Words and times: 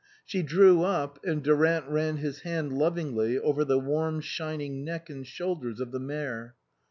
She 0.25 0.41
drew 0.41 0.81
up, 0.81 1.19
and 1.23 1.43
Durant 1.43 1.87
ran 1.87 2.17
his 2.17 2.39
hand 2.39 2.73
lovingly 2.75 3.37
over 3.37 3.63
the 3.63 3.77
warm 3.77 4.19
shining 4.21 4.83
neck 4.83 5.11
and 5.11 5.27
shoulders 5.27 5.79
of 5.79 5.91
the 5.91 5.99
mare. 5.99 6.55